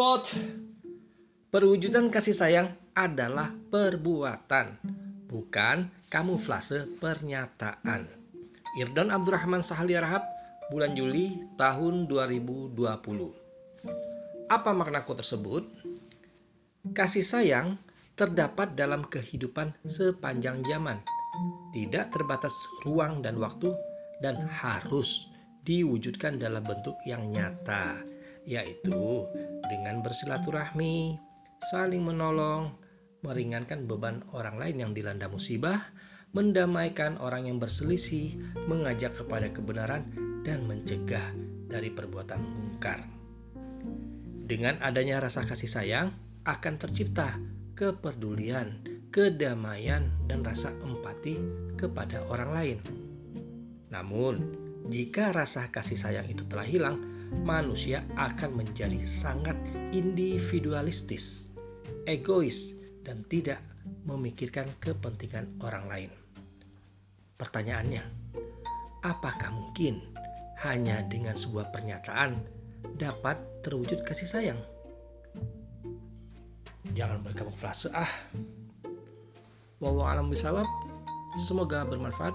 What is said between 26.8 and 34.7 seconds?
yang nyata, yaitu dengan bersilaturahmi, saling menolong, meringankan beban orang